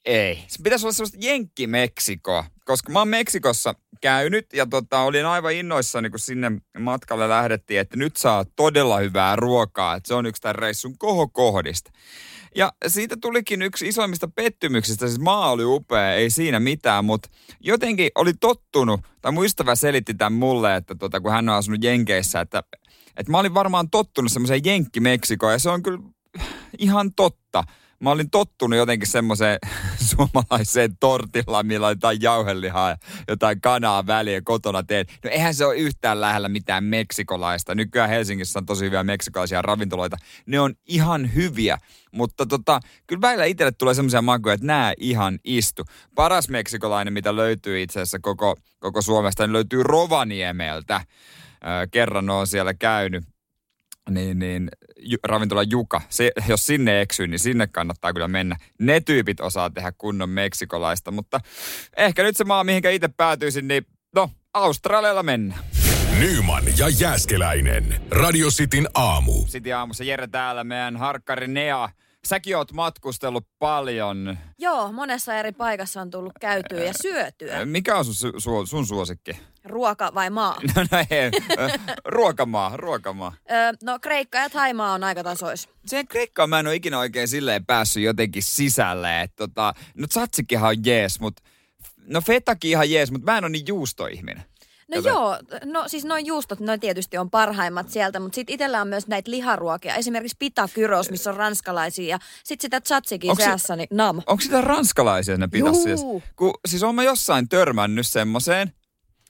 [0.06, 0.44] ei.
[0.48, 6.10] Se pitäisi olla semmoista Jenkki-Meksikoa, koska mä oon Meksikossa käynyt ja tota, olin aivan innoissani,
[6.10, 10.54] kun sinne matkalle lähdettiin, että nyt saa todella hyvää ruokaa, että se on yksi tämän
[10.54, 11.90] reissun kohokohdista.
[12.56, 17.28] Ja siitä tulikin yksi isoimmista pettymyksistä, siis maa oli upea, ei siinä mitään, mutta
[17.60, 22.40] jotenkin oli tottunut, tai muistava selitti tämän mulle, että tota, kun hän on asunut Jenkeissä,
[22.40, 22.62] että,
[23.16, 25.98] että mä olin varmaan tottunut semmoiseen Jenkki-Meksikoon, ja se on kyllä
[26.78, 27.64] ihan totta
[28.06, 29.58] mä olin tottunut jotenkin semmoiseen
[30.16, 32.96] suomalaiseen tortilla, millä jotain jauhelihaa ja
[33.28, 35.06] jotain kanaa väliä kotona teen.
[35.24, 37.74] No eihän se ole yhtään lähellä mitään meksikolaista.
[37.74, 40.16] Nykyään Helsingissä on tosi hyviä meksikolaisia ravintoloita.
[40.46, 41.78] Ne on ihan hyviä,
[42.12, 45.84] mutta tota, kyllä välillä itselle tulee semmoisia makuja, että nämä ihan istu.
[46.14, 51.00] Paras meksikolainen, mitä löytyy itse asiassa koko, koko Suomesta, niin löytyy Rovaniemeltä.
[51.90, 53.24] kerran on siellä käynyt
[54.10, 54.68] niin, niin
[55.24, 58.56] ravintola Juka, se, jos sinne eksyy, niin sinne kannattaa kyllä mennä.
[58.80, 61.40] Ne tyypit osaa tehdä kunnon meksikolaista, mutta
[61.96, 65.60] ehkä nyt se maa, mihinkä itse päätyisin, niin no, Australialla mennään.
[66.18, 68.00] Nyman ja Jääskeläinen.
[68.10, 69.46] Radio Cityn aamu.
[69.46, 71.88] Sitten aamussa Jere täällä, meidän harkkari Nea.
[72.26, 74.38] Säkin oot matkustellut paljon.
[74.58, 77.64] Joo, monessa eri paikassa on tullut käytyä ja syötyä.
[77.64, 79.38] Mikä on sun, su, sun suosikki?
[79.64, 80.56] Ruoka vai maa?
[80.76, 81.30] No, no ei,
[82.04, 83.32] ruokamaa, ruokamaa.
[83.50, 85.68] Öö, no Kreikka ja Thaimaa on aika tasois.
[85.86, 89.22] Sen Kreikkaan mä en ole ikinä oikein silleen päässyt jotenkin sisälle.
[89.22, 91.42] Että tota, no tzatsikihan on jees, mutta
[92.06, 94.44] no fetakin ihan jees, mutta mä en ole niin juustoihminen.
[94.88, 95.12] No Joten...
[95.12, 99.06] joo, no siis noin juustot, noin tietysti on parhaimmat sieltä, mutta sitten itsellä on myös
[99.06, 99.94] näitä liharuokia.
[99.94, 104.22] Esimerkiksi pitakyros, missä on ranskalaisia ja sitten sitä tzatsikin onks seassa, niin nam.
[104.26, 105.76] Onko sitä ranskalaisia ne pitas?
[106.36, 108.72] Kun, siis on mä jossain törmännyt semmoiseen,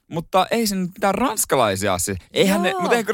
[0.07, 2.15] mutta ei sen mitään ranskalaisia asia.
[2.31, 3.13] Eihän ne, mutta eikö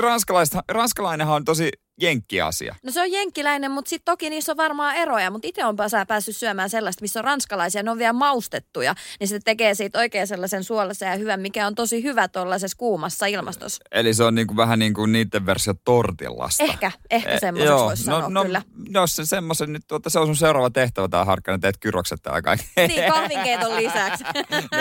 [0.68, 1.70] ranskalainenhan on tosi
[2.02, 2.76] jenkkiasia.
[2.84, 5.32] No se on jenkkiläinen, mutta sitten toki niissä on varmaan eroja.
[5.32, 5.76] Mutta itse on
[6.08, 8.96] päässyt syömään sellaista, missä on ranskalaisia, ne on vielä maustettuja.
[9.20, 13.26] Niin se tekee siitä oikein sellaisen suolaisen ja hyvän, mikä on tosi hyvä tuollaisessa kuumassa
[13.26, 13.84] ilmastossa.
[13.92, 16.64] Eli se on niinku vähän niin kuin niiden versio tortillasta.
[16.64, 18.62] Ehkä, ehkä e, semmoiseksi eh, voisi no, sanoa no, kyllä.
[18.90, 22.42] No se semmoisen nyt, tuota, se on sun seuraava tehtävä tää harkkana, teet kyrokset täällä
[22.42, 22.66] kaikki.
[22.88, 24.24] Niin, kahvinkeiton lisäksi.
[24.72, 24.80] no,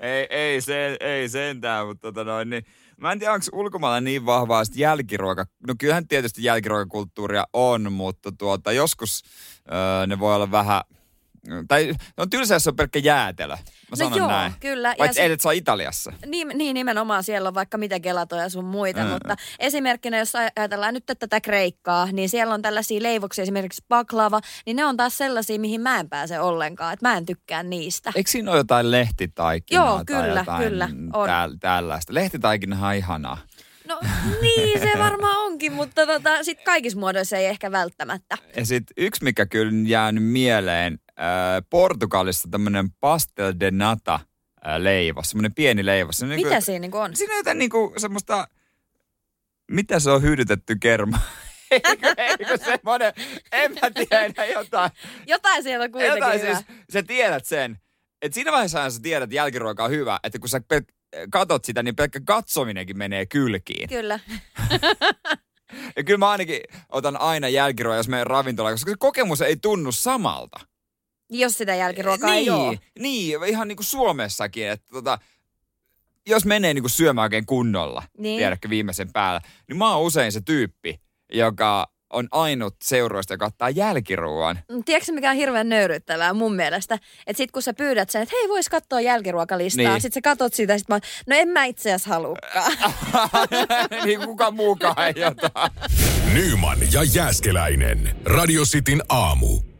[0.00, 2.66] ei, ei, se, ei sentään, mutta tota noin, niin
[3.04, 5.46] Mä en tiedä, onko ulkomailla niin vahvaa että jälkiruoka.
[5.66, 9.22] No kyllähän tietysti jälkiruokakulttuuria on, mutta tuota, joskus
[9.72, 10.80] öö, ne voi olla vähän
[11.68, 13.56] tai no tylsä, jos on pelkkä jäätelö.
[14.00, 14.52] Mä no joo, näin.
[14.60, 14.94] kyllä.
[14.98, 16.12] Paitsi eilet saa Italiassa.
[16.26, 19.08] Niin, niin, nimenomaan siellä on vaikka mitä gelatoja sun muita, mm.
[19.08, 24.76] mutta esimerkkinä jos ajatellaan nyt tätä Kreikkaa, niin siellä on tällaisia leivoksia, esimerkiksi baklava, niin
[24.76, 28.12] ne on taas sellaisia, mihin mä en pääse ollenkaan, että mä en tykkää niistä.
[28.14, 30.88] Eikö siinä ole jotain lehtitaikinaa Joo, kyllä, jotain kyllä.
[31.12, 31.28] On.
[31.28, 32.14] Täl, tällaista.
[32.14, 33.38] Lehtitaikinahan on ihanaa.
[33.88, 34.00] No
[34.42, 38.38] niin, se varmaan onkin, mutta tota, sit kaikissa muodoissa ei ehkä välttämättä.
[38.56, 45.30] Ja sitten yksi, mikä kyllä jäänyt mieleen, äh, Portugalissa tämmöinen pastel de nata äh, leivos,
[45.30, 46.16] semmoinen pieni leivos.
[46.16, 47.16] Se Mitä niin kuin, siinä niin on?
[47.16, 48.48] Siinä on jotain niin kuin semmoista,
[49.70, 51.18] mitä se on hyydytetty kerma?
[51.70, 53.12] eikö, eikö semmoinen,
[53.52, 54.90] en mä tiedä, jotain.
[55.26, 56.54] Jotain siellä on kuitenkin jotain, hyvä.
[56.54, 57.78] Siis, sä tiedät sen.
[58.22, 60.60] että siinä vaiheessa sä tiedät, että jälkiruoka on hyvä, että kun sä
[61.30, 63.88] katot sitä, niin pelkkä katsominenkin menee kylkiin.
[63.88, 64.20] Kyllä.
[65.96, 69.92] ja kyllä mä ainakin otan aina jälkiruokaa, jos menen ravintolaan, koska se kokemus ei tunnu
[69.92, 70.60] samalta.
[71.30, 72.78] Jos sitä jälkiruokaa niin, ei ole.
[72.98, 75.18] Niin, ihan niin kuin Suomessakin, että tota,
[76.26, 78.38] jos menee niin kuin syömään oikein kunnolla, niin.
[78.38, 81.00] tiedätkö viimeisen päällä, niin mä oon usein se tyyppi,
[81.32, 84.58] joka on ainut seuroista, joka ottaa jälkiruoan.
[84.68, 86.98] Mm, tiedätkö mikä on hirveän nöyryttävää mun mielestä?
[87.26, 90.00] Että sit kun sä pyydät sen, että hei vois katsoa jälkiruokalistaa, niin.
[90.00, 92.72] sit sä katot sitä, sit mä no en mä itse asiassa halukaan.
[94.04, 95.72] niin kuka muukaan ei jotain.
[96.34, 98.16] Nyman ja Jääskeläinen.
[98.24, 99.73] Radio Cityn aamu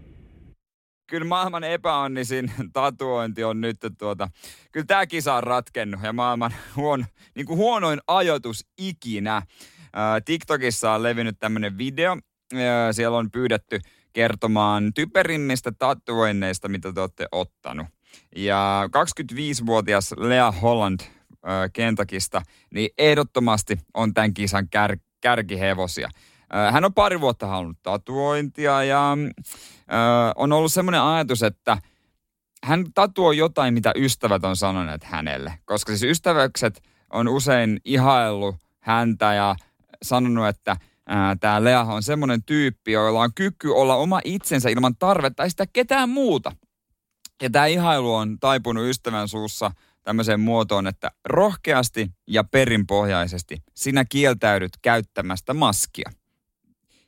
[1.06, 4.28] kyllä maailman epäonnisin tatuointi on nyt tuota,
[4.72, 9.42] kyllä tämä kisa on ratkennut ja maailman huon, niin kuin huonoin ajoitus ikinä.
[10.24, 12.16] TikTokissa on levinnyt tämmöinen video.
[12.92, 13.80] Siellä on pyydetty
[14.12, 17.86] kertomaan typerimmistä tatuoinneista, mitä te olette ottanut.
[18.36, 18.88] Ja
[19.32, 21.00] 25-vuotias Lea Holland
[21.72, 22.42] Kentakista,
[22.74, 26.08] niin ehdottomasti on tämän kisan kär, kärkihevosia.
[26.72, 29.16] Hän on pari vuotta halunnut tatuointia ja
[30.36, 31.78] on ollut semmoinen ajatus, että
[32.64, 35.58] hän tatuoi jotain, mitä ystävät on sanoneet hänelle.
[35.64, 39.56] Koska siis ystäväkset on usein ihaillut häntä ja
[40.02, 40.76] sanonut, että
[41.40, 45.66] tämä Lea on semmoinen tyyppi, jolla on kyky olla oma itsensä ilman tarvetta tai sitä
[45.72, 46.52] ketään muuta.
[47.42, 49.70] Ja tämä ihailu on taipunut ystävän suussa
[50.02, 56.10] tämmöiseen muotoon, että rohkeasti ja perinpohjaisesti sinä kieltäydyt käyttämästä maskia.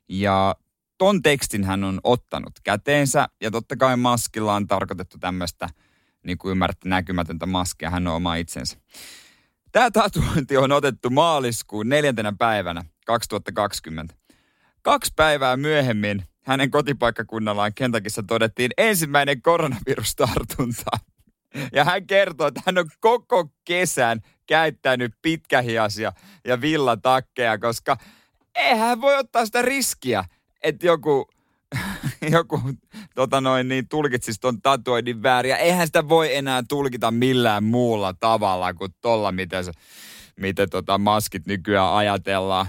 [0.09, 0.57] Ja
[0.99, 5.69] ton tekstin hän on ottanut käteensä ja totta kai maskilla on tarkoitettu tämmöistä,
[6.23, 8.77] niin kuin ymmärrätte, näkymätöntä maskia, hän on oma itsensä.
[9.73, 14.15] Tämä tatuointi on otettu maaliskuun neljäntenä päivänä 2020.
[14.83, 20.91] Kaksi päivää myöhemmin hänen kotipaikkakunnallaan Kentakissa todettiin ensimmäinen koronavirustartunta.
[21.73, 26.13] Ja hän kertoo, että hän on koko kesän käyttänyt pitkähiasia
[26.45, 27.97] ja villatakkeja, koska
[28.57, 30.25] eihän voi ottaa sitä riskiä,
[30.63, 31.29] että joku,
[32.31, 32.61] joku
[33.15, 35.51] tota noin, niin tulkitsisi ton tatuoinnin väärin.
[35.51, 39.73] Ja eihän sitä voi enää tulkita millään muulla tavalla kuin tolla, miten se
[40.41, 42.67] miten tota maskit nykyään ajatellaan.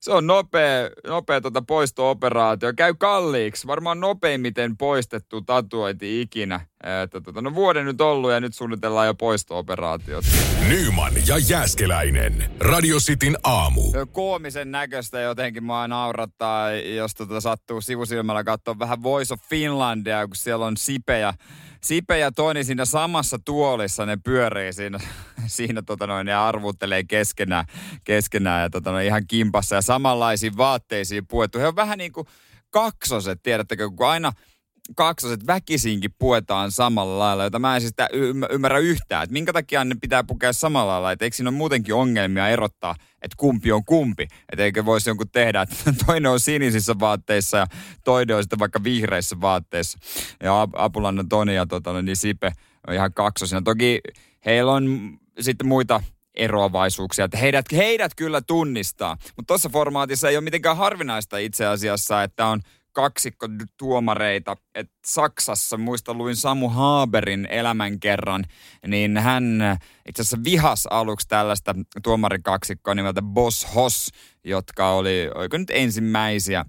[0.00, 2.72] Se on nopea, nopea tota poisto-operaatio.
[2.76, 3.66] Käy kalliiksi.
[3.66, 6.60] Varmaan nopeimmiten poistettu tatuointi ikinä.
[7.04, 10.24] Että tota, no vuoden nyt ollut ja nyt suunnitellaan jo poisto-operaatiot.
[10.68, 12.50] Nyman ja Jäskeläinen.
[12.60, 13.82] Radio Cityn aamu.
[14.12, 20.36] Koomisen näköistä jotenkin mua naurattaa, jos tota sattuu sivusilmällä katsoa vähän Voice of Finlandia, kun
[20.36, 21.34] siellä on Sipe ja
[21.80, 24.98] Sipe ja Toni siinä samassa tuolissa, ne pyörii siinä,
[25.46, 27.64] siinä tota noin, ne arvuttelee keskenään,
[28.04, 31.58] keskenään ja tota noin, ihan kimpassa ja samanlaisiin vaatteisiin puettu.
[31.58, 32.26] He on vähän niin kuin
[32.70, 34.32] kaksoset, tiedättekö, kun aina–
[34.96, 37.94] kaksoset väkisinkin puetaan samalla lailla, jota mä en siis
[38.50, 39.22] ymmärrä yhtään.
[39.22, 42.94] Että minkä takia ne pitää pukea samalla lailla, että eikö siinä ole muutenkin ongelmia erottaa,
[43.22, 44.28] että kumpi on kumpi.
[44.52, 47.66] Että eikö voisi jonkun tehdä, että toinen on sinisissä vaatteissa ja
[48.04, 49.98] toinen on sitten vaikka vihreissä vaatteissa.
[50.42, 52.52] Ja Apulannan Toni ja tota, niin Sipe
[52.86, 53.62] on ihan kaksosina.
[53.62, 54.00] Toki
[54.46, 56.02] heillä on sitten muita
[56.34, 59.16] eroavaisuuksia, että heidät, heidät kyllä tunnistaa.
[59.36, 62.60] Mutta tuossa formaatissa ei ole mitenkään harvinaista itse asiassa, että on–
[62.92, 63.46] kaksikko
[63.76, 64.56] tuomareita.
[64.74, 68.44] Et Saksassa, muista luin Samu Haberin elämän kerran,
[68.86, 69.60] niin hän
[70.08, 74.10] itse asiassa vihas aluksi tällaista tuomarikaksikkoa nimeltä Boss Hoss,
[74.44, 76.64] jotka oli, oiko nyt ensimmäisiä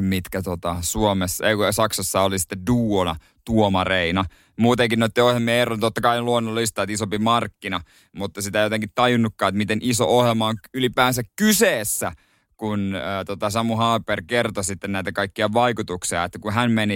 [0.00, 4.24] mitkä tota, Suomessa, ei, Saksassa oli sitten duona tuomareina.
[4.58, 7.80] Muutenkin noiden ohjelmien ero totta kai on luonnollista, että isompi markkina,
[8.16, 12.12] mutta sitä ei jotenkin tajunnutkaan, että miten iso ohjelma on ylipäänsä kyseessä–
[12.62, 16.94] kun äh, tota Samu Haber kertoi sitten näitä kaikkia vaikutuksia, että kun hän meni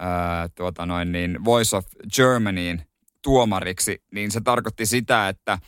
[0.00, 2.82] äh, tuota noin niin Voice of Germanyin
[3.22, 5.58] tuomariksi, niin se tarkoitti sitä, että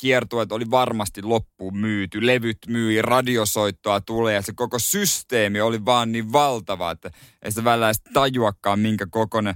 [0.00, 6.12] kiertueet oli varmasti loppuun myyty, levyt myi, radiosoittoa tulee ja se koko systeemi oli vaan
[6.12, 7.10] niin valtava, että
[7.42, 9.54] ei sitä välillä edes tajuakaan, minkä kokoinen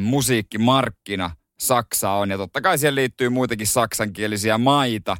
[0.00, 1.30] musiikkimarkkina
[1.60, 2.30] Saksa on.
[2.30, 5.16] Ja totta kai siihen liittyy muitakin saksankielisiä maita,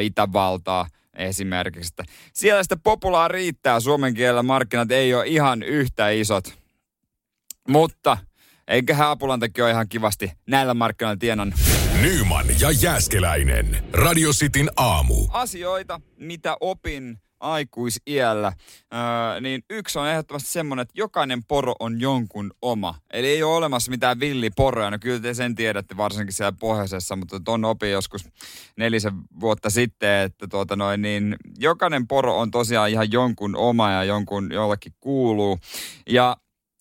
[0.00, 1.92] Itävaltaa, esimerkiksi.
[1.98, 6.58] Että siellä sitä populaa riittää, suomen kielellä markkinat ei ole ihan yhtä isot.
[7.68, 8.18] Mutta
[8.68, 11.54] eiköhän Apulantakin ole ihan kivasti näillä markkinoilla tienan.
[12.02, 13.84] Nyman ja Jääskeläinen.
[13.92, 15.14] Radio Cityn aamu.
[15.30, 18.52] Asioita, mitä opin aikuisiällä,
[18.94, 22.94] öö, niin yksi on ehdottomasti semmoinen, että jokainen poro on jonkun oma.
[23.12, 24.90] Eli ei ole olemassa mitään villiporoja.
[24.90, 28.28] No kyllä te sen tiedätte varsinkin siellä pohjoisessa, mutta ton opin joskus
[28.76, 34.04] nelisen vuotta sitten, että tuota noin, niin jokainen poro on tosiaan ihan jonkun oma ja
[34.04, 35.58] jonkun jollekin kuuluu.
[36.10, 36.36] Ja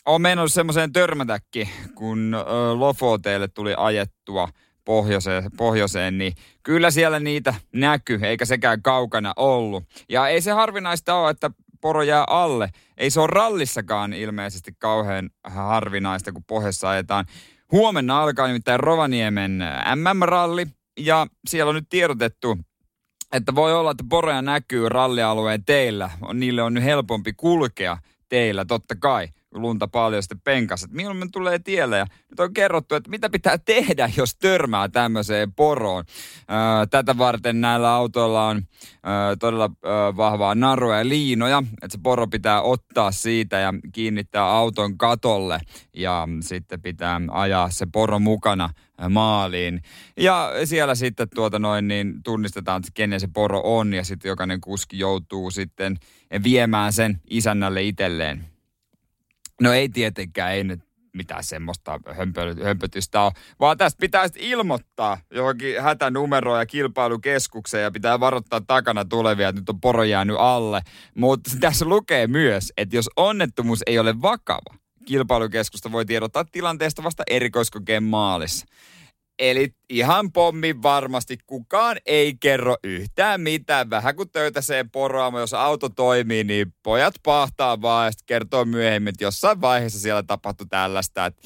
[0.05, 4.47] on mennyt semmoiseen törmätäkin, kun ö, Lofoteelle tuli ajettua–
[4.91, 9.83] pohjoiseen, pohjoiseen, niin kyllä siellä niitä näkyy, eikä sekään kaukana ollut.
[10.09, 11.51] Ja ei se harvinaista ole, että
[11.81, 12.69] poro jää alle.
[12.97, 17.25] Ei se ole rallissakaan ilmeisesti kauhean harvinaista, kun pohjassa ajetaan.
[17.71, 19.63] Huomenna alkaa nimittäin Rovaniemen
[19.95, 20.67] MM-ralli,
[20.99, 22.57] ja siellä on nyt tiedotettu,
[23.33, 26.09] että voi olla, että poroja näkyy rallialueen teillä.
[26.33, 27.97] Niille on nyt helpompi kulkea
[28.29, 31.97] teillä, totta kai lunta paljon sitten penkas, että milloin tulee tielle.
[31.97, 36.03] Ja nyt on kerrottu, että mitä pitää tehdä, jos törmää tämmöiseen poroon.
[36.89, 38.61] tätä varten näillä autoilla on
[39.39, 39.69] todella
[40.17, 45.59] vahvaa narua ja liinoja, että se poro pitää ottaa siitä ja kiinnittää auton katolle
[45.93, 48.69] ja sitten pitää ajaa se poro mukana
[49.09, 49.81] maaliin.
[50.17, 54.61] Ja siellä sitten tuota noin, niin tunnistetaan, että kenen se poro on ja sitten jokainen
[54.61, 55.97] kuski joutuu sitten
[56.43, 58.50] viemään sen isännälle itselleen.
[59.61, 60.79] No ei tietenkään, ei nyt
[61.13, 63.31] mitään semmoista hömpö- hömpötystä on.
[63.59, 69.61] Vaan tästä pitää sitten ilmoittaa johonkin hätänumeroon ja kilpailukeskukseen ja pitää varoittaa takana tulevia, että
[69.61, 70.81] nyt on poro jäänyt alle.
[71.15, 77.23] Mutta tässä lukee myös, että jos onnettomuus ei ole vakava, kilpailukeskusta voi tiedottaa tilanteesta vasta
[77.27, 78.65] erikoiskokeen maalissa.
[79.41, 83.89] Eli ihan pommi varmasti kukaan ei kerro yhtään mitään.
[83.89, 89.23] Vähän kun töytäsee poroa, jos auto toimii, niin pojat pahtaa vaan ja kertoo myöhemmin, että
[89.23, 91.25] jossain vaiheessa siellä tapahtui tällaista.
[91.25, 91.41] Että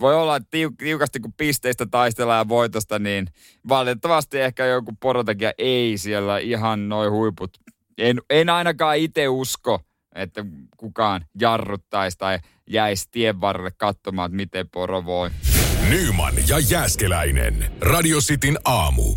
[0.00, 0.48] voi olla, että
[0.78, 3.26] tiukasti kun pisteistä taistellaan ja voitosta, niin
[3.68, 7.58] valitettavasti ehkä joku porotekijä ei siellä ihan noin huiput.
[7.98, 9.80] En, en ainakaan itse usko,
[10.14, 10.44] että
[10.76, 15.30] kukaan jarruttaisi tai jäisi tien varrelle katsomaan, että miten poro voi.
[15.90, 17.72] Nyman ja Jääskeläinen.
[17.80, 19.16] Radio Cityn aamu.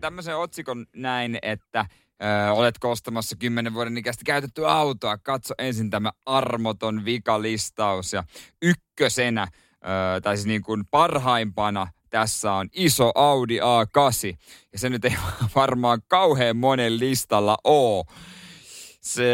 [0.00, 1.86] Tämmöisen otsikon näin, että
[2.22, 5.18] ö, olet kostamassa 10 vuoden ikäistä käytettyä autoa.
[5.18, 8.12] Katso ensin tämä armoton vikalistaus.
[8.12, 8.24] Ja
[8.62, 14.36] ykkösenä, ö, tai siis niin kuin parhaimpana tässä on iso Audi A8.
[14.72, 15.16] Ja se nyt ei
[15.54, 18.04] varmaan kauhean monen listalla ole.
[19.00, 19.24] Se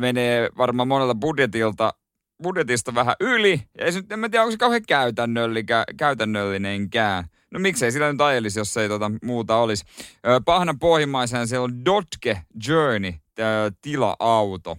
[0.00, 1.94] menee varmaan monelta budjetilta
[2.42, 3.62] budjetista vähän yli.
[3.78, 4.82] Ja ei, en mä tiedä, onko se kauhean
[5.96, 7.24] käytännöllinenkään.
[7.50, 9.84] No miksei sillä nyt ajelisi, jos ei tota muuta olisi.
[10.44, 13.12] Pahna pohjimmaisena siellä on Dodge Journey,
[13.82, 14.78] tila-auto.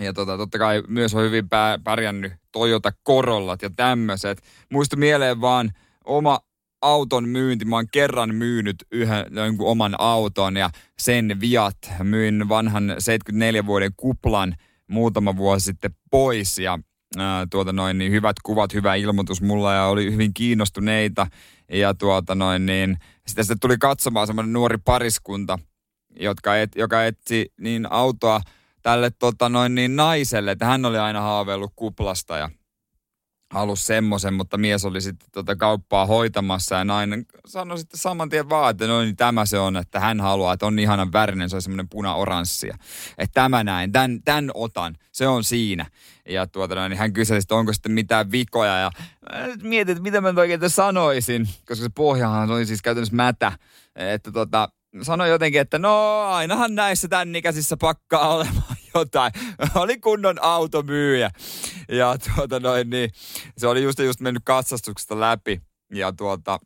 [0.00, 1.48] Ja tota, totta kai myös on hyvin
[1.84, 4.42] pärjännyt Toyota Corollat ja tämmöiset.
[4.72, 5.70] Muistu mieleen vaan
[6.04, 6.40] oma
[6.82, 7.64] auton myynti.
[7.64, 9.26] Mä oon kerran myynyt yhden
[9.58, 11.78] oman auton ja sen viat.
[12.02, 14.54] Myin vanhan 74 vuoden kuplan–
[14.88, 16.78] muutama vuosi sitten pois ja
[17.18, 21.26] ää, tuota noin, niin hyvät kuvat, hyvä ilmoitus mulla ja oli hyvin kiinnostuneita.
[21.72, 25.58] Ja tuota noin, niin sitten, sitten tuli katsomaan semmoinen nuori pariskunta,
[26.20, 28.40] jotka et, joka etsi niin autoa
[28.82, 32.50] tälle tota noin, niin naiselle, että hän oli aina haaveillut kuplasta ja
[33.50, 38.48] halusi semmoisen, mutta mies oli sitten tota kauppaa hoitamassa ja nainen sanoi sitten saman tien
[38.48, 41.56] vaan, että no niin tämä se on, että hän haluaa, että on ihanan värinen, se
[41.56, 42.78] on semmoinen puna-oranssia.
[43.18, 45.86] Että tämä näin, tämän, tämän otan, se on siinä.
[46.28, 48.90] Ja tuota, niin hän kyseli, että onko sitten mitään vikoja ja
[49.62, 53.52] mietin, että mitä mä oikein sanoisin, koska se pohjahan oli siis käytännössä mätä.
[53.96, 54.68] Että tota,
[55.02, 59.32] sanoi jotenkin, että no ainahan näissä tämän ikäisissä pakkaa olemaan jotain.
[59.74, 61.30] oli kunnon automyyjä.
[61.88, 63.10] Ja tuota noin, niin
[63.58, 65.62] se oli just, just mennyt katsastuksesta läpi.
[65.94, 66.58] Ja tuota,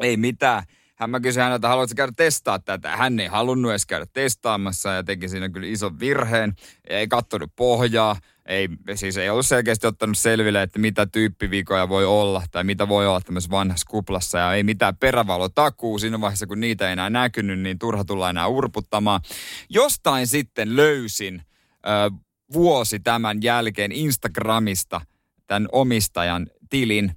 [0.00, 0.62] ei mitään.
[0.96, 2.96] Hän mä kysyin häneltä, haluatko käydä testaa tätä?
[2.96, 6.54] Hän ei halunnut edes käydä testaamassa ja teki siinä kyllä ison virheen.
[6.88, 12.42] Ei kattonut pohjaa ei, siis ei ollut selkeästi ottanut selville, että mitä tyyppivikoja voi olla
[12.50, 16.86] tai mitä voi olla tämmöisessä vanhassa kuplassa ja ei mitään perävalotakuu siinä vaiheessa, kun niitä
[16.86, 19.20] ei enää näkynyt, niin turha tulla enää urputtamaan.
[19.68, 22.10] Jostain sitten löysin ö,
[22.52, 25.00] vuosi tämän jälkeen Instagramista
[25.46, 27.12] tämän omistajan tilin,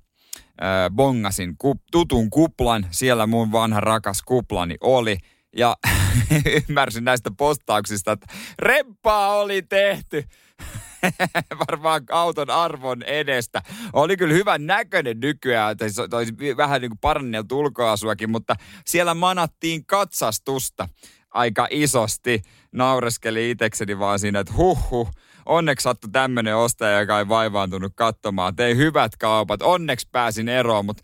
[0.61, 5.17] ö, bongasin kup, tutun kuplan, siellä mun vanha rakas kuplani oli.
[5.57, 5.75] Ja
[6.69, 8.27] ymmärsin näistä postauksista, että
[8.59, 10.23] rempaa oli tehty.
[11.69, 13.61] Varmaan auton arvon edestä.
[13.93, 19.13] Oli kyllä hyvän näköinen nykyään, että se olisi vähän niin kuin paranneltu ulkoasuakin, mutta siellä
[19.13, 20.89] manattiin katsastusta
[21.31, 22.41] aika isosti.
[22.71, 25.11] Naureskeli itekseni vaan siinä, että huh huh,
[25.49, 28.55] onneksi sattui tämmöinen ostaja, joka ei vaivaantunut katsomaan.
[28.55, 31.03] Tein hyvät kaupat, onneksi pääsin eroon, mutta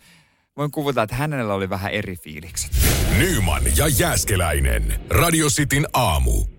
[0.57, 2.71] voin kuvata, että hänellä oli vähän eri fiilikset.
[3.17, 4.99] Nyman ja Jääskeläinen.
[5.09, 6.54] Radio Cityn aamu.